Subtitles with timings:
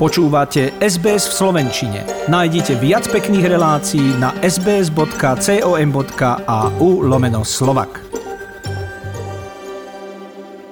[0.00, 2.08] Počúvate SBS v Slovenčine.
[2.32, 5.04] Nájdite viac pekných relácií na sbs.com.au
[7.04, 8.00] lomeno slovak.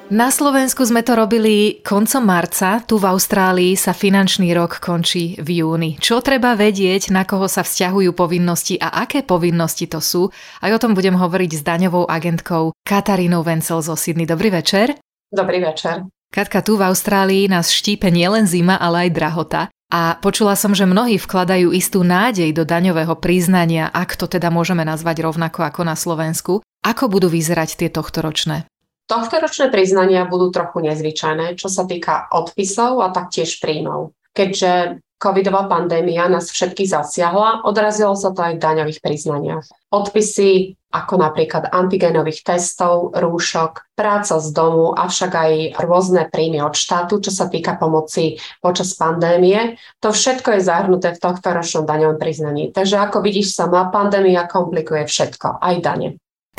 [0.08, 5.60] Na Slovensku sme to robili koncom marca, tu v Austrálii sa finančný rok končí v
[5.60, 6.00] júni.
[6.00, 10.32] Čo treba vedieť, na koho sa vzťahujú povinnosti a aké povinnosti to sú?
[10.64, 14.24] Aj o tom budem hovoriť s daňovou agentkou Katarínou Vencel zo Sydney.
[14.24, 14.96] Dobrý večer.
[15.28, 16.08] Dobrý večer.
[16.28, 19.62] Katka, tu v Austrálii nás štípe nielen zima, ale aj drahota.
[19.88, 24.84] A počula som, že mnohí vkladajú istú nádej do daňového priznania, ak to teda môžeme
[24.84, 26.60] nazvať rovnako ako na Slovensku.
[26.84, 28.68] Ako budú vyzerať tie tohtoročné?
[29.08, 34.12] Tohtoročné priznania budú trochu nezvyčajné, čo sa týka odpisov a taktiež príjmov.
[34.36, 39.66] Keďže covidová pandémia nás všetkých zasiahla, odrazilo sa to aj v daňových priznaniach.
[39.90, 45.52] Odpisy ako napríklad antigenových testov, rúšok, práca z domu, avšak aj
[45.84, 49.76] rôzne príjmy od štátu, čo sa týka pomoci počas pandémie.
[50.00, 52.72] To všetko je zahrnuté v tohto ročnom daňovom priznaní.
[52.72, 56.08] Takže ako vidíš sama, pandémia komplikuje všetko, aj dane.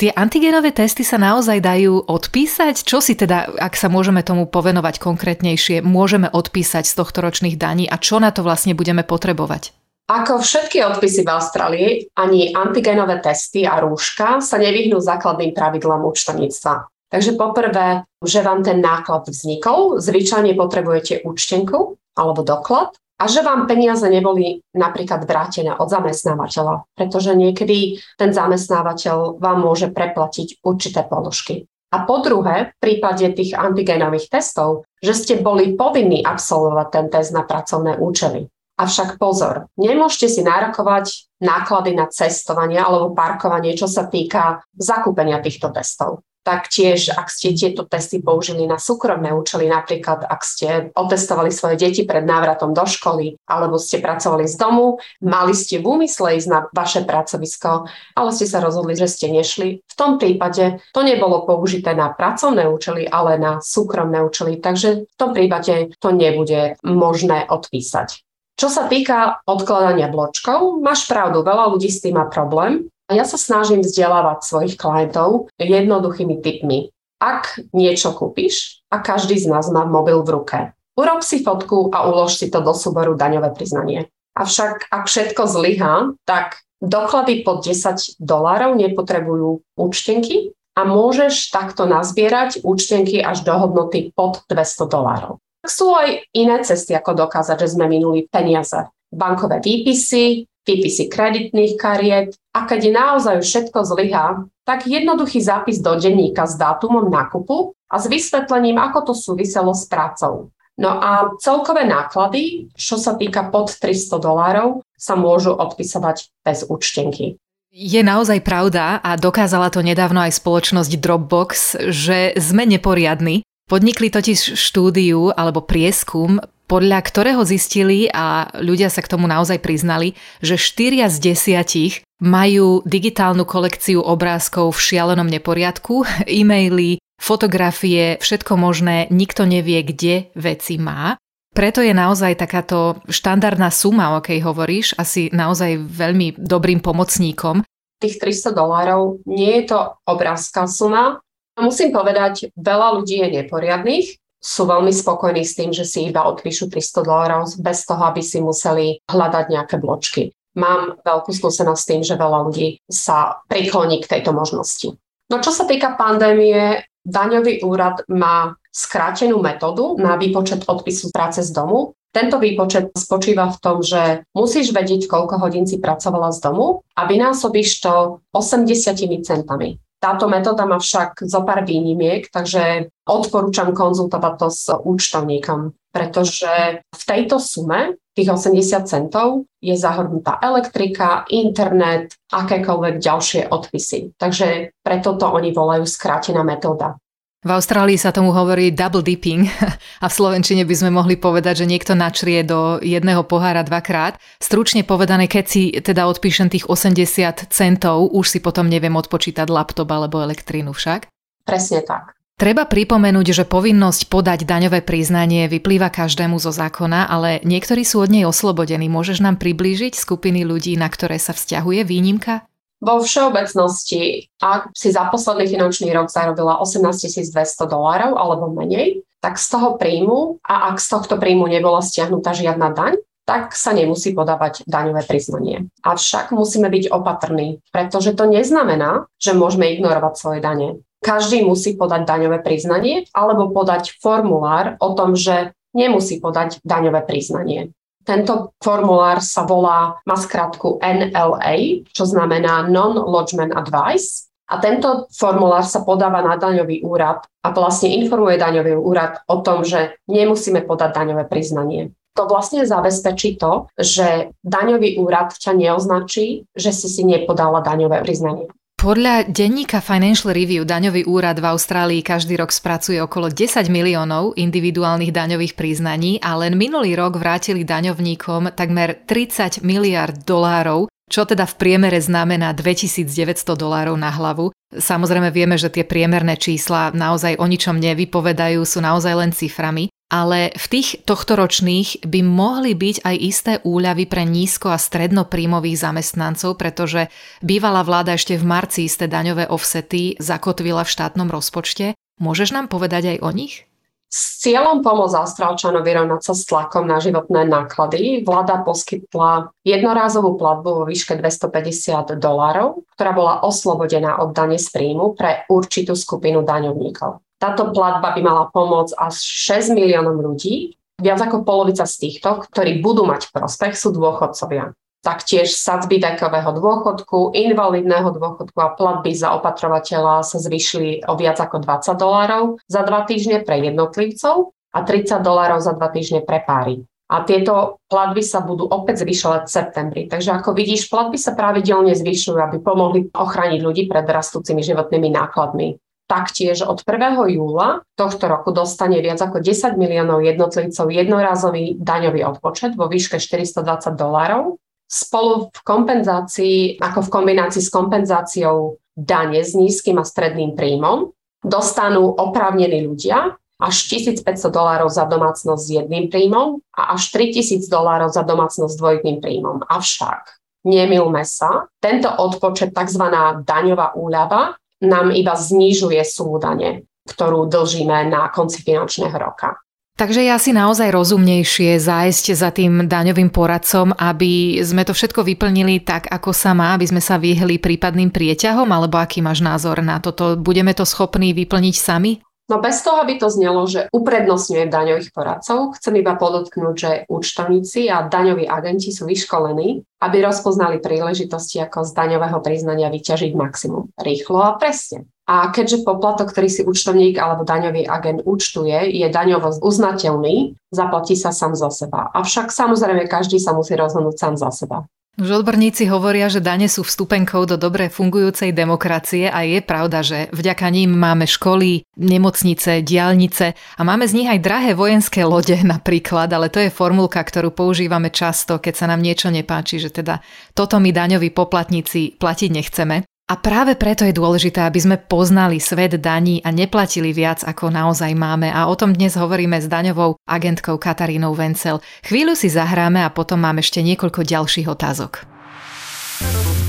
[0.00, 2.88] Tie antigenové testy sa naozaj dajú odpísať?
[2.88, 7.84] Čo si teda, ak sa môžeme tomu povenovať konkrétnejšie, môžeme odpísať z tohto ročných daní
[7.84, 9.76] a čo na to vlastne budeme potrebovať?
[10.10, 16.90] Ako všetky odpisy v Austrálii, ani antigenové testy a rúška sa nevyhnú základným pravidlám účtovníctva.
[17.14, 22.90] Takže poprvé, že vám ten náklad vznikol, zvyčajne potrebujete účtenku alebo doklad
[23.22, 29.94] a že vám peniaze neboli napríklad vrátené od zamestnávateľa, pretože niekedy ten zamestnávateľ vám môže
[29.94, 31.70] preplatiť určité položky.
[31.94, 37.30] A po druhé, v prípade tých antigenových testov, že ste boli povinní absolvovať ten test
[37.30, 38.50] na pracovné účely.
[38.80, 45.68] Avšak pozor, nemôžete si nárokovať náklady na cestovanie alebo parkovanie, čo sa týka zakúpenia týchto
[45.68, 46.24] testov.
[46.40, 52.08] Taktiež, ak ste tieto testy použili na súkromné účely, napríklad ak ste otestovali svoje deti
[52.08, 56.64] pred návratom do školy alebo ste pracovali z domu, mali ste v úmysle ísť na
[56.72, 57.84] vaše pracovisko,
[58.16, 59.84] ale ste sa rozhodli, že ste nešli.
[59.84, 65.16] V tom prípade to nebolo použité na pracovné účely, ale na súkromné účely, takže v
[65.20, 68.24] tom prípade to nebude možné odpísať.
[68.60, 72.92] Čo sa týka odkladania bločkov, máš pravdu, veľa ľudí s tým má problém.
[73.08, 76.92] Ja sa snažím vzdelávať svojich klientov jednoduchými tipmi.
[77.24, 80.58] Ak niečo kúpiš a každý z nás má mobil v ruke,
[80.92, 84.12] urob si fotku a ulož si to do súboru daňové priznanie.
[84.36, 92.60] Avšak ak všetko zlyhá, tak doklady pod 10 dolárov nepotrebujú účtenky a môžeš takto nazbierať
[92.60, 95.40] účtenky až do hodnoty pod 200 dolárov.
[95.64, 98.88] Sú aj iné cesty, ako dokázať, že sme minuli peniaze.
[99.10, 105.98] Bankové výpisy, výpisy kreditných kariet a keď je naozaj všetko zlyhá, tak jednoduchý zápis do
[105.98, 110.54] denníka s dátumom nákupu a s vysvetlením, ako to súviselo s prácou.
[110.80, 117.36] No a celkové náklady, čo sa týka pod 300 dolárov, sa môžu odpisovať bez účtenky.
[117.70, 123.46] Je naozaj pravda a dokázala to nedávno aj spoločnosť Dropbox, že sme neporiadni.
[123.70, 130.14] Podnikli totiž štúdiu alebo prieskum podľa ktorého zistili a ľudia sa k tomu naozaj priznali,
[130.38, 136.06] že 4 z desiatich majú digitálnu kolekciu obrázkov v šialenom neporiadku,
[136.38, 141.18] e-maily, fotografie, všetko možné, nikto nevie, kde veci má.
[141.50, 147.66] Preto je naozaj takáto štandardná suma, o akej hovoríš, asi naozaj veľmi dobrým pomocníkom.
[147.98, 151.18] Tých 300 dolárov nie je to obrázka suma.
[151.60, 154.06] Musím povedať, veľa ľudí je neporiadných
[154.40, 158.40] sú veľmi spokojní s tým, že si iba odpíšu 300 dolárov bez toho, aby si
[158.40, 160.32] museli hľadať nejaké bločky.
[160.56, 164.96] Mám veľkú skúsenosť s tým, že veľa ľudí sa prikloní k tejto možnosti.
[165.30, 171.54] No čo sa týka pandémie, daňový úrad má skrátenú metódu na výpočet odpisu práce z
[171.54, 171.94] domu.
[172.10, 177.06] Tento výpočet spočíva v tom, že musíš vedieť, koľko hodín si pracovala z domu a
[177.06, 179.78] vynásobíš to 80 centami.
[180.00, 187.02] Táto metóda má však zo pár výnimiek, takže odporúčam konzultovať to s účtovníkom, pretože v
[187.04, 194.16] tejto sume tých 80 centov je zahrnutá elektrika, internet, akékoľvek ďalšie odpisy.
[194.16, 196.96] Takže preto to oni volajú skrátená metóda.
[197.40, 199.48] V Austrálii sa tomu hovorí double dipping
[200.04, 204.20] a v Slovenčine by sme mohli povedať, že niekto načrie do jedného pohára dvakrát.
[204.36, 209.88] Stručne povedané, keď si teda odpíšem tých 80 centov, už si potom neviem odpočítať laptop
[209.88, 211.08] alebo elektrínu však?
[211.48, 212.12] Presne tak.
[212.36, 218.12] Treba pripomenúť, že povinnosť podať daňové priznanie vyplýva každému zo zákona, ale niektorí sú od
[218.12, 218.88] nej oslobodení.
[218.88, 222.48] Môžeš nám priblížiť skupiny ľudí, na ktoré sa vzťahuje výnimka?
[222.80, 226.96] Vo všeobecnosti, ak si za posledný finančný rok zarobila 18
[227.28, 232.32] 200 dolárov alebo menej, tak z toho príjmu, a ak z tohto príjmu nebola stiahnutá
[232.32, 232.96] žiadna daň,
[233.28, 235.70] tak sa nemusí podávať daňové priznanie.
[235.84, 240.82] Avšak musíme byť opatrní, pretože to neznamená, že môžeme ignorovať svoje dane.
[241.04, 247.70] Každý musí podať daňové priznanie alebo podať formulár o tom, že nemusí podať daňové priznanie.
[248.10, 254.26] Tento formulár sa volá, má skratku NLA, čo znamená Non-Lodgement Advice.
[254.50, 259.62] A tento formulár sa podáva na daňový úrad a vlastne informuje daňový úrad o tom,
[259.62, 261.94] že nemusíme podať daňové priznanie.
[262.18, 268.50] To vlastne zabezpečí to, že daňový úrad ťa neoznačí, že si si nepodala daňové priznanie.
[268.80, 275.12] Podľa denníka Financial Review daňový úrad v Austrálii každý rok spracuje okolo 10 miliónov individuálnych
[275.12, 281.54] daňových priznaní a len minulý rok vrátili daňovníkom takmer 30 miliard dolárov, čo teda v
[281.60, 284.48] priemere znamená 2900 dolárov na hlavu.
[284.72, 290.50] Samozrejme vieme, že tie priemerné čísla naozaj o ničom nevypovedajú, sú naozaj len ciframi, ale
[290.58, 297.08] v tých tohtoročných by mohli byť aj isté úľavy pre nízko a strednopríjmových zamestnancov, pretože
[297.40, 301.94] bývalá vláda ešte v marci isté daňové offsety zakotvila v štátnom rozpočte.
[302.18, 303.70] Môžeš nám povedať aj o nich?
[304.10, 310.82] S cieľom pomôcť Austrálčanom vyrovnať sa s tlakom na životné náklady vláda poskytla jednorázovú platbu
[310.82, 317.22] vo výške 250 dolárov, ktorá bola oslobodená od dane z príjmu pre určitú skupinu daňovníkov.
[317.40, 320.76] Táto platba by mala pomôcť až 6 miliónom ľudí.
[321.00, 324.76] Viac ako polovica z týchto, ktorí budú mať prospech, sú dôchodcovia.
[325.00, 331.64] Taktiež sadzby vekového dôchodku, invalidného dôchodku a platby za opatrovateľa sa zvyšili o viac ako
[331.64, 336.84] 20 dolárov za dva týždne pre jednotlivcov a 30 dolárov za dva týždne pre páry.
[337.10, 340.02] A tieto platby sa budú opäť zvyšovať v septembri.
[340.04, 345.80] Takže ako vidíš, platby sa pravidelne zvyšujú, aby pomohli ochrániť ľudí pred rastúcimi životnými nákladmi.
[346.10, 347.38] Taktiež od 1.
[347.38, 353.94] júla tohto roku dostane viac ako 10 miliónov jednotlivcov jednorázový daňový odpočet vo výške 420
[353.94, 354.58] dolárov.
[354.90, 361.14] Spolu v kompenzácii, ako v kombinácii s kompenzáciou dane s nízkym a stredným príjmom,
[361.46, 368.10] dostanú oprávnení ľudia až 1500 dolárov za domácnosť s jedným príjmom a až 3000 dolárov
[368.10, 369.62] za domácnosť s dvojitým príjmom.
[369.62, 373.04] Avšak nemilme sa, tento odpočet, tzv.
[373.46, 379.56] daňová úľava, nám iba znižuje sumu dane, ktorú dlžíme na konci finančného roka.
[380.00, 385.84] Takže je asi naozaj rozumnejšie zájsť za tým daňovým poradcom, aby sme to všetko vyplnili
[385.84, 390.00] tak, ako sa má, aby sme sa vyhli prípadným prieťahom, alebo aký máš názor na
[390.00, 390.40] toto?
[390.40, 392.16] Budeme to schopní vyplniť sami?
[392.50, 397.86] No bez toho, aby to znelo, že uprednostňujem daňových poradcov, chcem iba podotknúť, že účtovníci
[397.86, 403.94] a daňoví agenti sú vyškolení, aby rozpoznali príležitosti, ako z daňového priznania vyťažiť maximum.
[403.94, 405.06] Rýchlo a presne.
[405.30, 411.30] A keďže poplatok, ktorý si účtovník alebo daňový agent účtuje, je daňovo uznateľný, zaplatí sa
[411.30, 412.10] sám za seba.
[412.10, 414.90] Avšak samozrejme každý sa musí rozhodnúť sám za seba.
[415.20, 420.32] Už odborníci hovoria, že dane sú vstupenkou do dobre fungujúcej demokracie a je pravda, že
[420.32, 426.32] vďaka ním máme školy, nemocnice, diálnice a máme z nich aj drahé vojenské lode napríklad,
[426.32, 430.24] ale to je formulka, ktorú používame často, keď sa nám niečo nepáči, že teda
[430.56, 433.09] toto my daňoví poplatníci platiť nechceme.
[433.30, 438.10] A práve preto je dôležité, aby sme poznali svet daní a neplatili viac, ako naozaj
[438.18, 438.50] máme.
[438.50, 441.78] A o tom dnes hovoríme s daňovou agentkou Katarínou Vencel.
[442.02, 445.30] Chvíľu si zahráme a potom mám ešte niekoľko ďalších otázok.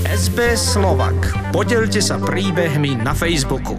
[0.06, 1.18] SBS Slovak.
[1.50, 3.74] Podelte sa príbehmi na Facebooku.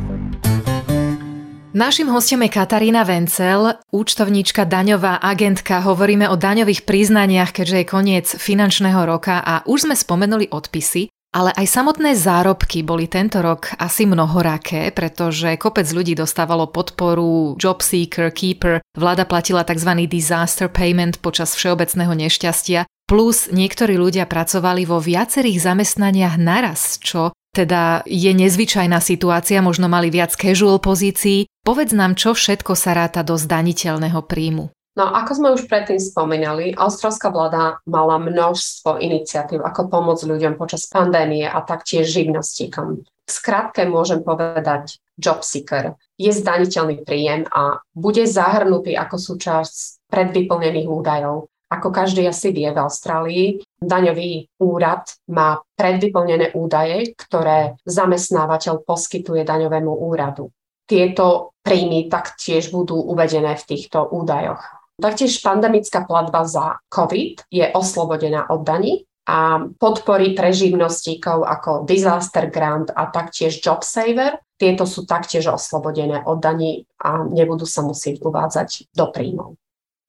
[1.72, 5.80] Našim hostom je Katarína Vencel, účtovníčka, daňová agentka.
[5.82, 11.13] Hovoríme o daňových priznaniach, keďže je koniec finančného roka a už sme spomenuli odpisy.
[11.34, 17.82] Ale aj samotné zárobky boli tento rok asi mnohoraké, pretože kopec ľudí dostávalo podporu, job
[17.82, 20.06] seeker, keeper, vláda platila tzv.
[20.06, 28.06] disaster payment počas všeobecného nešťastia, plus niektorí ľudia pracovali vo viacerých zamestnaniach naraz, čo teda
[28.10, 31.50] je nezvyčajná situácia, možno mali viac casual pozícií.
[31.66, 34.74] Povedz nám, čo všetko sa ráta do zdaniteľného príjmu.
[34.94, 40.86] No ako sme už predtým spomínali, austrálska vláda mala množstvo iniciatív, ako pomôcť ľuďom počas
[40.86, 43.02] pandémie a taktiež živnostíkom.
[43.02, 45.98] V skratke môžem povedať job seeker.
[46.22, 51.50] Je zdaniteľný príjem a bude zahrnutý ako súčasť predvyplnených údajov.
[51.74, 53.46] Ako každý asi vie v Austrálii,
[53.82, 60.54] daňový úrad má predvyplnené údaje, ktoré zamestnávateľ poskytuje daňovému úradu.
[60.86, 64.83] Tieto príjmy taktiež budú uvedené v týchto údajoch.
[65.02, 72.52] Taktiež pandemická platba za COVID je oslobodená od daní a podpory pre živnostníkov ako Disaster
[72.52, 74.38] Grant a taktiež Job Saver.
[74.60, 79.58] Tieto sú taktiež oslobodené od daní a nebudú sa musieť uvádzať do príjmov.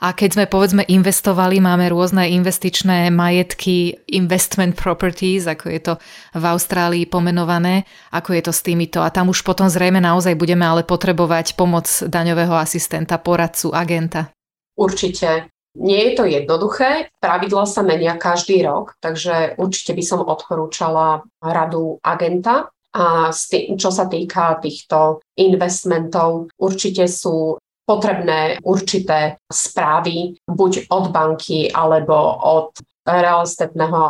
[0.05, 5.95] A keď sme povedzme investovali, máme rôzne investičné majetky, investment properties, ako je to
[6.35, 9.01] v Austrálii pomenované, ako je to s týmito.
[9.01, 14.34] A tam už potom zrejme naozaj budeme ale potrebovať pomoc daňového asistenta, poradcu, agenta.
[14.75, 15.51] Určite.
[15.75, 21.99] Nie je to jednoduché, pravidla sa menia každý rok, takže určite by som odporúčala radu
[21.99, 22.71] agenta.
[22.95, 23.35] A
[23.75, 32.79] čo sa týka týchto investmentov, určite sú potrebné určité správy buď od banky alebo od
[33.03, 33.43] real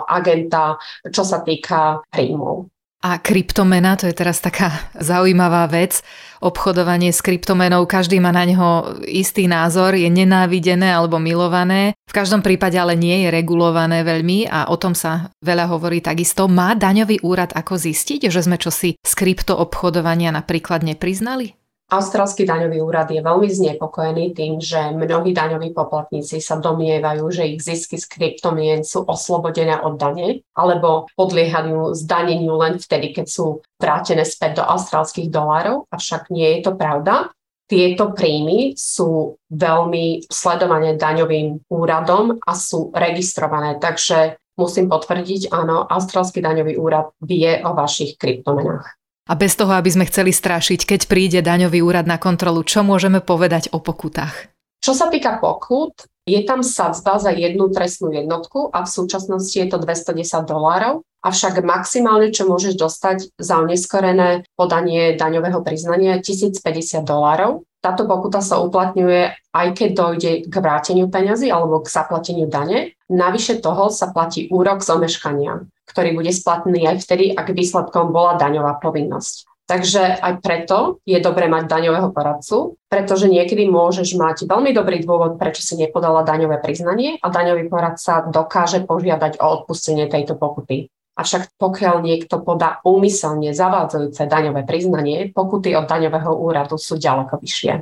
[0.06, 0.76] agenta,
[1.09, 2.68] čo sa týka príjmov.
[3.05, 6.01] A kryptomena, to je teraz taká zaujímavá vec.
[6.41, 11.93] Obchodovanie s kryptomenou, každý má na neho istý názor, je nenávidené alebo milované.
[12.09, 16.49] V každom prípade ale nie je regulované veľmi a o tom sa veľa hovorí takisto.
[16.49, 21.63] Má daňový úrad ako zistiť, že sme čosi z kryptoobchodovania napríklad nepriznali?
[21.85, 27.61] Austrálsky daňový úrad je veľmi znepokojený tým, že mnohí daňoví poplatníci sa domnievajú, že ich
[27.61, 34.25] zisky z kryptomien sú oslobodené od dane alebo podliehajú zdaneniu len vtedy, keď sú vrátené
[34.25, 37.29] späť do austrálskych dolárov, avšak nie je to pravda.
[37.69, 46.41] Tieto príjmy sú veľmi sledované daňovým úradom a sú registrované, takže musím potvrdiť, áno, Austrálsky
[46.41, 49.04] daňový úrad vie o vašich kryptomenách.
[49.25, 53.25] A bez toho, aby sme chceli strašiť, keď príde daňový úrad na kontrolu, čo môžeme
[53.25, 54.52] povedať o pokutách?
[54.85, 55.97] Čo sa týka pokut,
[56.28, 61.64] je tam sadzba za jednu trestnú jednotku a v súčasnosti je to 210 dolárov, avšak
[61.64, 67.64] maximálne, čo môžeš dostať za oneskorené podanie daňového priznania, 1050 dolárov.
[67.81, 72.93] Táto pokuta sa uplatňuje aj keď dojde k vráteniu peňazí alebo k zaplateniu dane.
[73.09, 78.37] Navyše toho sa platí úrok z omeškania ktorý bude splatný aj vtedy, ak výsledkom bola
[78.41, 79.49] daňová povinnosť.
[79.64, 85.41] Takže aj preto je dobré mať daňového poradcu, pretože niekedy môžeš mať veľmi dobrý dôvod,
[85.41, 90.93] prečo si nepodala daňové priznanie a daňový poradca dokáže požiadať o odpustenie tejto pokuty.
[91.17, 97.73] Avšak pokiaľ niekto podá úmyselne zavádzajúce daňové priznanie, pokuty od daňového úradu sú ďaleko vyššie.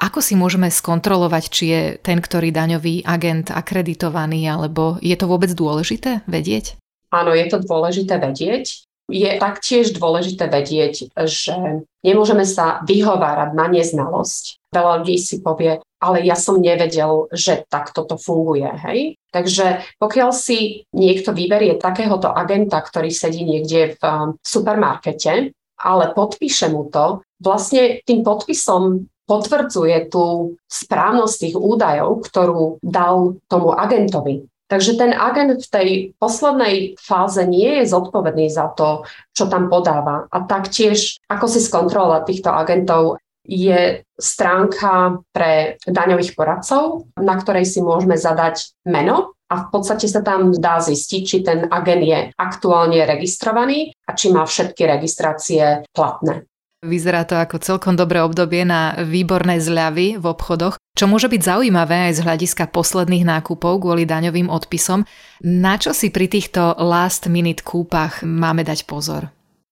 [0.00, 5.52] Ako si môžeme skontrolovať, či je ten, ktorý daňový agent akreditovaný, alebo je to vôbec
[5.52, 6.80] dôležité vedieť?
[7.10, 8.86] Áno, je to dôležité vedieť.
[9.10, 14.70] Je taktiež dôležité vedieť, že nemôžeme sa vyhovárať na neznalosť.
[14.70, 18.70] Veľa ľudí si povie, ale ja som nevedel, že takto to funguje.
[18.86, 19.18] Hej?
[19.34, 25.50] Takže pokiaľ si niekto vyberie takéhoto agenta, ktorý sedí niekde v um, supermarkete,
[25.82, 33.70] ale podpíše mu to, vlastne tým podpisom potvrdzuje tú správnosť tých údajov, ktorú dal tomu
[33.70, 34.46] agentovi.
[34.70, 35.88] Takže ten agent v tej
[36.22, 39.02] poslednej fáze nie je zodpovedný za to,
[39.34, 40.30] čo tam podáva.
[40.30, 47.82] A taktiež, ako si skontrolovať týchto agentov, je stránka pre daňových poradcov, na ktorej si
[47.82, 53.02] môžeme zadať meno a v podstate sa tam dá zistiť, či ten agent je aktuálne
[53.02, 56.46] registrovaný a či má všetky registrácie platné.
[56.80, 62.08] Vyzerá to ako celkom dobré obdobie na výborné zľavy v obchodoch, čo môže byť zaujímavé
[62.08, 65.04] aj z hľadiska posledných nákupov kvôli daňovým odpisom.
[65.44, 69.28] Na čo si pri týchto last minute kúpach máme dať pozor?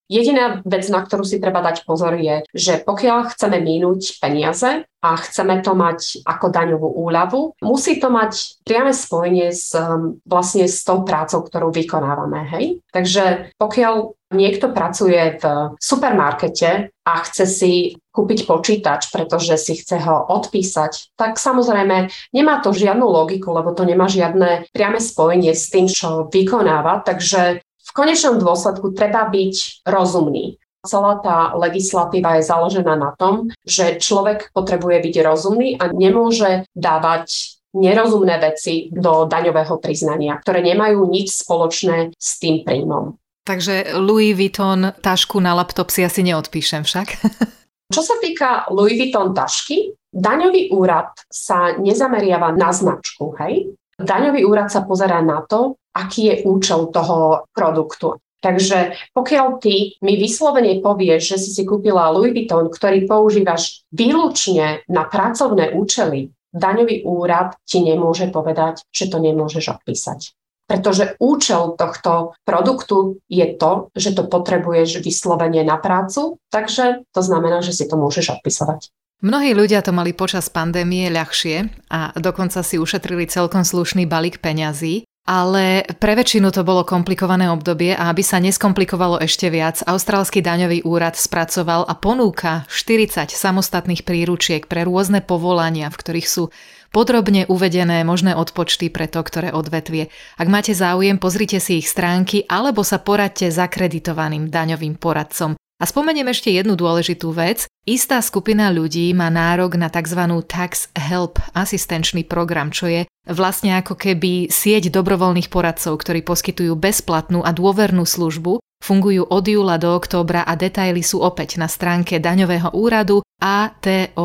[0.08, 5.10] Jediná vec, na ktorú si treba dať pozor je, že pokiaľ chceme minúť peniaze a
[5.20, 10.80] chceme to mať ako daňovú úľavu, musí to mať priame spojenie s, um, vlastne s
[10.80, 12.40] tou prácou, ktorú vykonávame.
[12.56, 12.64] Hej?
[12.88, 15.44] Takže pokiaľ niekto pracuje v
[15.80, 17.72] supermarkete a chce si
[18.12, 23.88] kúpiť počítač, pretože si chce ho odpísať, tak samozrejme nemá to žiadnu logiku, lebo to
[23.88, 27.06] nemá žiadne priame spojenie s tým, čo vykonáva.
[27.06, 30.60] Takže v konečnom dôsledku treba byť rozumný.
[30.84, 37.58] Celá tá legislatíva je založená na tom, že človek potrebuje byť rozumný a nemôže dávať
[37.76, 43.18] nerozumné veci do daňového priznania, ktoré nemajú nič spoločné s tým príjmom.
[43.48, 47.08] Takže Louis Vuitton tašku na laptop si asi neodpíšem však.
[47.94, 53.72] Čo sa týka Louis Vuitton tašky, daňový úrad sa nezameriava na značku, hej?
[53.96, 58.20] Daňový úrad sa pozerá na to, aký je účel toho produktu.
[58.38, 64.84] Takže pokiaľ ty mi vyslovene povieš, že si si kúpila Louis Vuitton, ktorý používaš výlučne
[64.92, 70.36] na pracovné účely, daňový úrad ti nemôže povedať, že to nemôžeš odpísať.
[70.68, 77.64] Pretože účel tohto produktu je to, že to potrebuješ vyslovene na prácu, takže to znamená,
[77.64, 78.92] že si to môžeš odpisovať.
[79.18, 85.08] Mnohí ľudia to mali počas pandémie ľahšie a dokonca si ušetrili celkom slušný balík peňazí.
[85.28, 90.88] ale pre väčšinu to bolo komplikované obdobie a aby sa neskomplikovalo ešte viac, Austrálsky daňový
[90.88, 96.48] úrad spracoval a ponúka 40 samostatných príručiek pre rôzne povolania, v ktorých sú
[96.90, 100.08] podrobne uvedené možné odpočty pre to, ktoré odvetvie.
[100.36, 105.54] Ak máte záujem, pozrite si ich stránky alebo sa poradte s akreditovaným daňovým poradcom.
[105.78, 107.70] A spomeniem ešte jednu dôležitú vec.
[107.86, 110.26] Istá skupina ľudí má nárok na tzv.
[110.42, 117.46] Tax Help asistenčný program, čo je vlastne ako keby sieť dobrovoľných poradcov, ktorí poskytujú bezplatnú
[117.46, 122.74] a dôvernú službu, fungujú od júla do októbra a detaily sú opäť na stránke daňového
[122.74, 124.18] úradu ato.gov.au.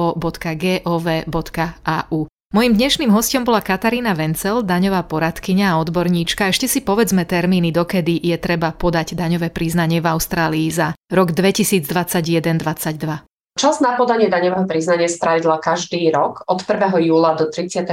[2.54, 6.54] Mojím dnešným hostom bola Katarína Vencel, daňová poradkyňa a odborníčka.
[6.54, 13.26] Ešte si povedzme termíny, dokedy je treba podať daňové priznanie v Austrálii za rok 2021-2022.
[13.58, 16.94] Čas na podanie daňového priznania spravidla každý rok od 1.
[17.02, 17.90] júla do 31.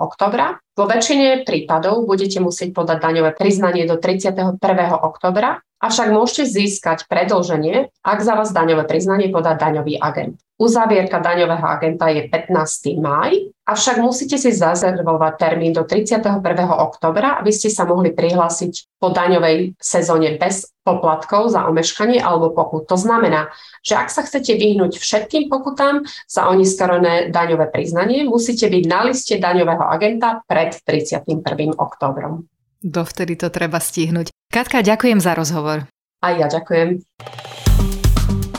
[0.00, 0.56] oktobra.
[0.78, 4.62] Vo väčšine prípadov budete musieť podať daňové priznanie do 31.
[4.94, 10.38] oktobra, avšak môžete získať predlženie, ak za vás daňové priznanie podá daňový agent.
[10.58, 12.98] Uzavierka daňového agenta je 15.
[12.98, 13.30] maj,
[13.62, 16.42] avšak musíte si zazervovať termín do 31.
[16.66, 22.90] oktobra, aby ste sa mohli prihlásiť po daňovej sezóne bez poplatkov za omeškanie alebo pokut.
[22.90, 23.54] To znamená,
[23.86, 29.38] že ak sa chcete vyhnúť všetkým pokutám za oneskorené daňové priznanie, musíte byť na liste
[29.38, 31.72] daňového agenta pred 31.
[31.76, 32.44] oktobrom.
[32.78, 34.30] Dovtedy to treba stihnúť.
[34.52, 35.88] Katka, ďakujem za rozhovor.
[36.22, 37.02] A ja ďakujem.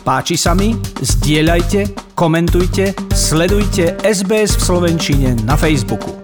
[0.04, 0.76] Páči sa mi?
[1.00, 6.19] Zdieľajte, komentujte, sledujte SBS v Slovenčine na Facebooku.